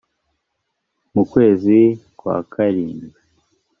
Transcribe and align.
mu 1.13 1.23
kwezi 1.31 1.77
kwa 2.17 2.35
karindwi 2.51 3.19